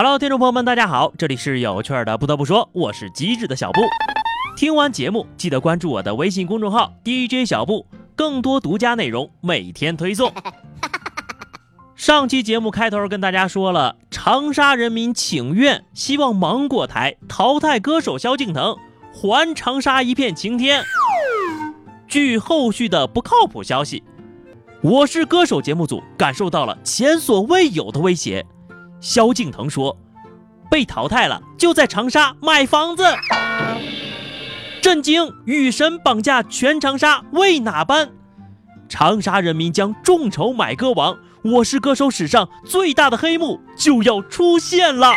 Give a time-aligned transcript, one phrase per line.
[0.00, 2.16] Hello，听众朋友们，大家好，这里是有趣的。
[2.16, 3.80] 不得不说，我是机智的小布。
[4.56, 7.84] 听完节目，记得关注我的微信公众号 DJ 小布，
[8.14, 10.32] 更多独家内容每天推送。
[11.96, 18.76] 上期节目开头跟大家说了，长沙人民请愿，希望芒果台淘汰歌手萧敬腾，
[19.12, 20.84] 还长沙一片晴天。
[22.06, 24.04] 据后续的不靠谱消息，
[24.80, 28.46] 我是歌手节目组感受到了前所未有的威胁。
[29.00, 29.96] 萧敬腾说
[30.70, 33.04] ：“被淘汰了，就在长沙买房子。”
[34.80, 35.32] 震惊！
[35.44, 38.10] 雨神绑架全长沙，为哪般？
[38.88, 45.12] 长沙人民将众筹买歌王，我是歌手史上最大的黑幕就要出现了。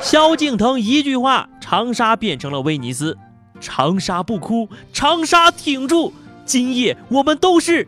[0.00, 3.16] 萧敬腾一句话，长沙变成了威尼斯。
[3.60, 6.12] 长沙不哭，长沙挺住，
[6.44, 7.86] 今夜我们都是，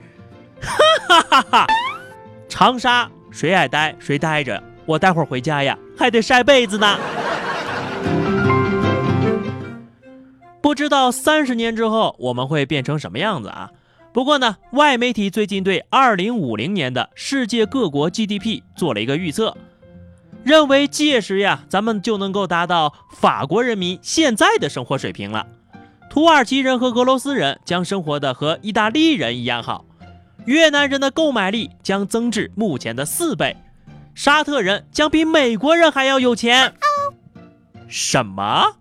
[0.60, 0.72] 哈
[1.08, 1.66] 哈哈哈！
[2.48, 3.10] 长沙。
[3.30, 6.98] 谁爱待谁待着，我待会儿回家呀，还得晒被子呢。
[10.60, 13.70] 不知道三十年之后我们会变成什么样子啊？
[14.12, 19.56] 不过呢，外媒体最近对二零五零年的世界各国 GDP 做了一个预测，
[20.42, 25.46] 认为届时呀，咱们就能够达到法国人民现在的生活水平了，
[26.10, 29.84] 土耳其人和俄罗斯人将生活的和意大利人一样好。
[30.46, 33.56] 越南人的购买力将增至目前的四倍，
[34.14, 36.74] 沙特人将比美国人还要有钱。
[37.88, 38.76] 什么？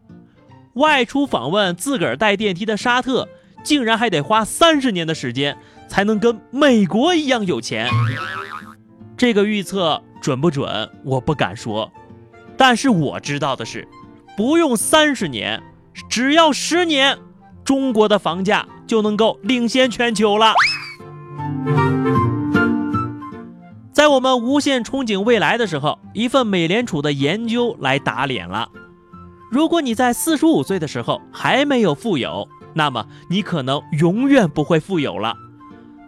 [0.74, 3.28] 外出访问自个儿带电梯的沙特，
[3.64, 5.58] 竟然还得花三十年的时间
[5.88, 7.90] 才能跟美国一样有钱？
[9.18, 10.90] 这个预测准不准？
[11.04, 11.92] 我不敢说，
[12.56, 13.86] 但是我知道的是，
[14.38, 15.62] 不用三十年，
[16.10, 17.18] 只要十年，
[17.66, 20.54] 中国的房价就能够领先全球了。
[24.00, 28.70] 在我们无限憧憬未来的时候，一份美联储的研究来打脸了。
[29.52, 35.36] 如果你在四十五岁的时候还没有富有，那么你可能永远不会富有了。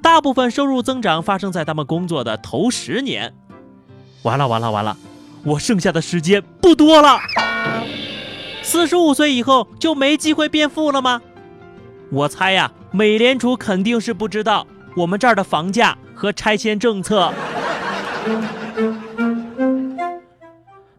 [0.02, 3.34] 大部分收入增长发生在他们工作的头十年。
[4.22, 4.96] 完了完了完了，
[5.44, 7.20] 我剩下的时间不多了。
[8.62, 11.22] 四十五岁以后就没机会变富了吗？
[12.10, 14.66] 我猜呀，美联储肯定是不知道。
[14.96, 17.34] 我们这儿的房价和拆迁政策，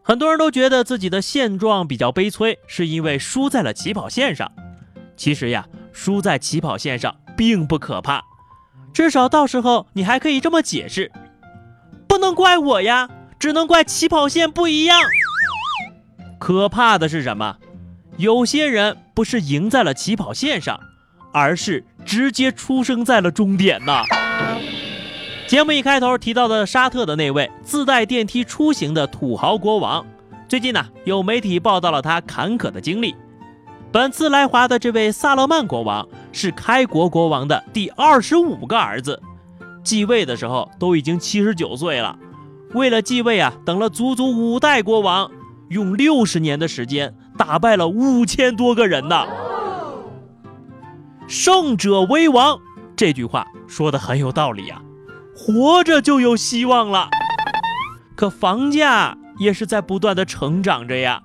[0.02, 4.50] 很多人都觉得自己的现状比较悲催，是因为输在了起跑线上。
[5.16, 8.22] 其实呀，输在起跑线上并不可怕，
[8.92, 11.10] 至少到时候你还可以这么解释：
[12.06, 13.08] 不能怪我呀，
[13.38, 15.00] 只能怪起跑线不一样。
[16.38, 17.56] 可怕的是什么？
[18.16, 20.78] 有些人不是赢在了起跑线上。
[21.34, 24.04] 而是直接出生在了终点呐！
[25.52, 30.02] 节目一开头提到的沙特的那位自带电梯出行的土豪国王，
[30.48, 33.14] 最近呢有媒体报道了他坎坷的经历。
[33.92, 39.20] 本次来华的这位萨勒曼国王是开国国王的第二十五个儿子，
[39.84, 42.18] 继位的时候都已经七十九岁了。
[42.72, 45.30] 为了继位啊，等了足足五代国王，
[45.68, 49.26] 用六十年的时间打败了五千多个人呢。
[51.28, 52.58] 胜者为王，
[52.96, 54.80] 这句话说的很有道理呀，
[55.34, 57.08] 活着就有希望了。
[58.14, 61.22] 可房价也是在不断的成长着呀。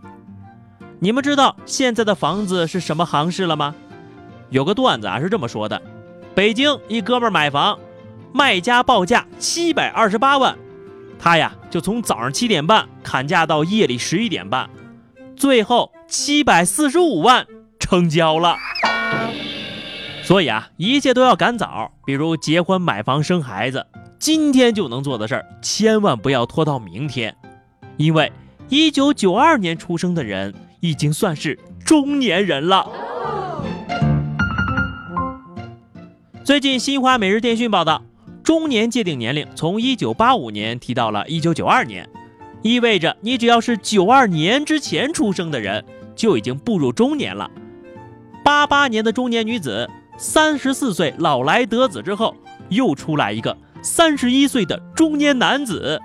[1.00, 3.76] 你们知道现在的房子是什么行市了吗？
[4.50, 5.82] 有个段子啊是这么说的：
[6.34, 7.78] 北京一哥们买房，
[8.34, 10.58] 卖家报价七百二十八万，
[11.20, 14.70] 他呀就从早上七点半砍价到夜里十一点半，
[15.36, 17.46] 最后七百四十五万
[17.78, 18.58] 成交了。
[20.28, 23.88] 所以啊，一切都要赶早，比如结婚、买房、生孩子，
[24.20, 27.34] 今天就能做的事儿，千万不要拖到明天，
[27.96, 28.30] 因为
[28.68, 32.92] 一九九二年出生的人已经算是中年人了。
[36.44, 38.04] 最近，新华每日电讯报道，
[38.44, 42.06] 中年界定年龄从一九八五年提到了一九九二年，
[42.62, 45.86] 意味着你只要是九二年之前出生的人，
[46.18, 47.50] 就已经步入中年了。
[48.44, 49.90] 八八年的中年女子。
[50.18, 52.36] 三十四岁老来得子之后，
[52.70, 56.02] 又出来一个三十一岁的中年男子。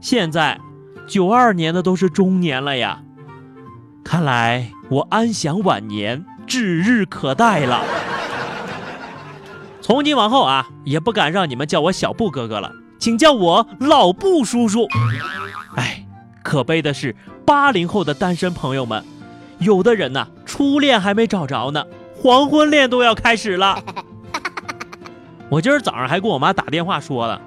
[0.00, 0.58] 现在，
[1.06, 3.02] 九二年的都是中年了呀。
[4.04, 7.82] 看来我安享晚年指日可待了。
[9.82, 14.86] 从今往后啊，也不敢让你们叫我小布哥哥了，请叫我老布叔叔。
[15.74, 16.06] 哎，
[16.42, 19.04] 可悲的是，八零后的单身朋友们，
[19.58, 21.84] 有的人呐，初恋还没找着呢。
[22.22, 23.82] 黄昏恋都要开始了，
[25.48, 27.40] 我今儿早上还跟我妈打电话说了，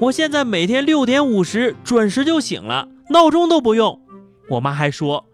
[0.00, 4.00] 我现在每天六点五十准时就醒了，闹钟都不用。
[4.50, 5.24] 我妈还说，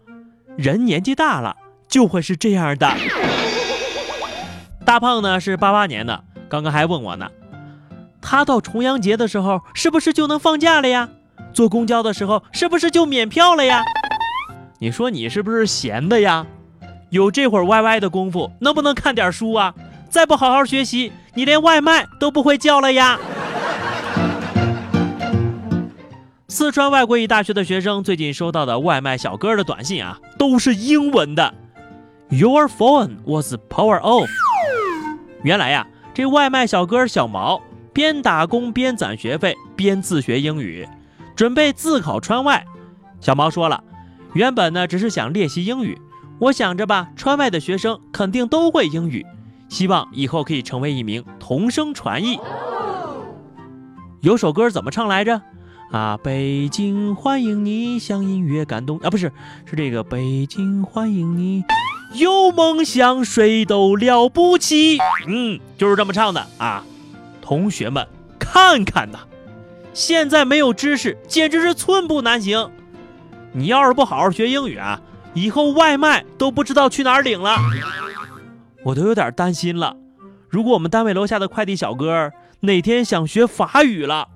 [0.55, 1.55] 人年纪大了
[1.87, 2.95] 就会是这样的。
[4.85, 7.27] 大胖呢是八八年的，刚刚还问我呢，
[8.21, 11.09] 他到重阳节的时候是不是就能放假了呀？
[11.51, 13.83] 坐公交的时候是不是就免票了呀？
[14.77, 16.45] 你说你是不是闲的呀？
[17.09, 19.73] 有这会儿 YY 的功夫，能不能看点书啊？
[20.09, 23.19] 再不好好学习，你连外卖都不会叫了呀！
[26.47, 31.53] 四川外国语大学的学生最近收到的外卖小哥的短信啊，都是英文的。
[32.29, 34.27] Your phone was power off。
[35.43, 37.61] 原来呀，这外卖小哥小毛
[37.93, 40.87] 边打工边攒学费，边自学英语，
[41.35, 42.65] 准备自考川外。
[43.21, 43.83] 小毛说了，
[44.33, 45.99] 原本呢只是想练习英语，
[46.39, 49.25] 我想着吧，川外的学生肯定都会英语，
[49.67, 52.39] 希望以后可以成为一名同声传译。
[54.21, 55.41] 有首歌怎么唱来着？
[55.91, 59.33] 啊，北京欢迎你，像音乐感动啊，不是，
[59.65, 61.65] 是这个北京欢迎你，
[62.13, 64.97] 有梦想谁都了不起。
[65.27, 66.85] 嗯，就是这么唱的啊。
[67.41, 68.07] 同学们，
[68.39, 69.19] 看看呐，
[69.93, 72.69] 现在没有知识，简直是寸步难行。
[73.51, 75.01] 你要是不好好学英语啊，
[75.33, 77.55] 以后外卖都不知道去哪儿领了。
[78.83, 79.95] 我都有点担心了，
[80.49, 82.31] 如果我们单位楼下的快递小哥
[82.61, 84.29] 哪天想学法语了，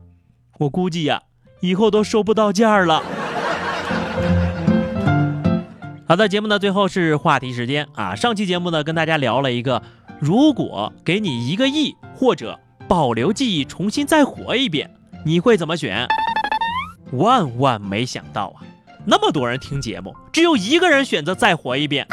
[0.59, 1.21] 我估计呀。
[1.61, 3.01] 以后都收不到件儿了。
[6.05, 8.13] 好的，节目的最后是话题时间啊！
[8.13, 9.81] 上期节目呢，跟大家聊了一个，
[10.19, 14.93] 如果给你一个亿，或者保留记忆重新再活一遍，
[15.23, 16.05] 你会怎么选？
[17.13, 18.59] 万万没想到啊，
[19.05, 22.07] 那么多人听节目，只有一个人选择再活一遍。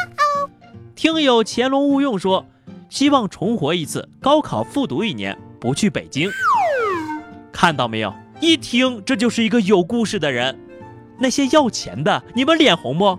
[0.96, 2.44] 听友乾隆勿用说，
[2.88, 6.28] 希望重活一次，高考复读一年，不去北京。
[7.52, 8.12] 看到没有？
[8.40, 10.58] 一听这就是一个有故事的人，
[11.18, 13.18] 那些要钱的，你们脸红不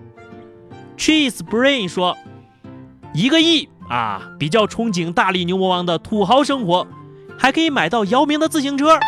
[0.98, 2.18] ？Cheese Brain 说，
[3.14, 6.86] 一个亿啊，比较憧憬大力牛魔王的土豪生活，
[7.38, 9.00] 还可以买到姚明的自行车。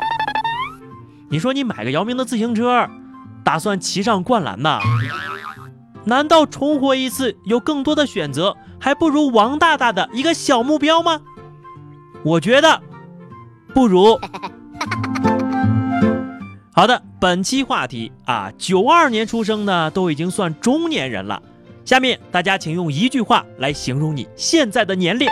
[1.30, 2.88] 你说你买个姚明的自行车，
[3.43, 4.79] 打算骑上灌篮呐？
[6.05, 11.21] 难道重活一次有更多的选择，还不如王大大的一个小目标吗？
[12.23, 12.81] 我觉得
[13.73, 14.19] 不如。
[16.75, 21.41] 好的，本期话题啊，九二年出生的都已经算中年人了。
[21.85, 25.27] 下面大家请用一句话来形容你现在的年龄。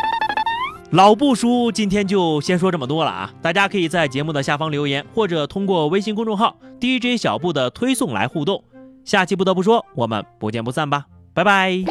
[0.91, 8.61] 老布叔今天就先说这么多了啊大家可以在节目的下方留言或者通过微信公众号 dj 小布的推送来互动。
[9.05, 11.81] 下期不得不说我们不见不散吧拜拜。